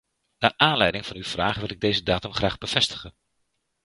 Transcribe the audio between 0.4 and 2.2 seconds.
aanleiding van uw vraag wil ik deze